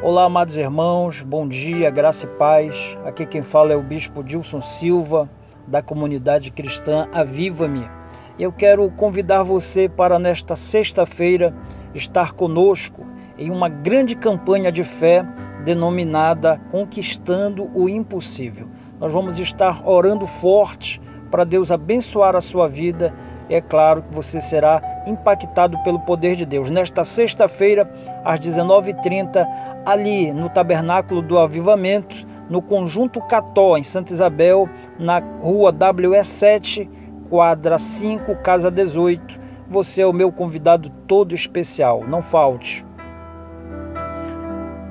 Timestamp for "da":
5.66-5.82